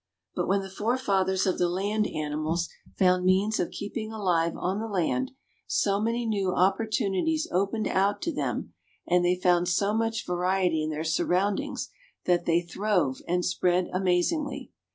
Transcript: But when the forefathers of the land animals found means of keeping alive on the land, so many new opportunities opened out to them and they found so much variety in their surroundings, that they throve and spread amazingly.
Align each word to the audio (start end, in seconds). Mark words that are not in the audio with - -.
But 0.33 0.47
when 0.47 0.61
the 0.63 0.69
forefathers 0.71 1.45
of 1.45 1.59
the 1.59 1.69
land 1.69 2.07
animals 2.07 2.69
found 2.97 3.23
means 3.23 3.59
of 3.59 3.69
keeping 3.69 4.11
alive 4.11 4.53
on 4.57 4.79
the 4.79 4.87
land, 4.87 5.29
so 5.67 6.01
many 6.01 6.25
new 6.25 6.55
opportunities 6.55 7.47
opened 7.51 7.87
out 7.87 8.19
to 8.23 8.33
them 8.33 8.73
and 9.05 9.23
they 9.23 9.35
found 9.35 9.67
so 9.67 9.93
much 9.93 10.25
variety 10.25 10.81
in 10.81 10.89
their 10.89 11.03
surroundings, 11.03 11.91
that 12.25 12.45
they 12.47 12.61
throve 12.61 13.21
and 13.27 13.45
spread 13.45 13.89
amazingly. 13.93 14.71